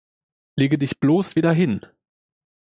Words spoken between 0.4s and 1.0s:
Lege dich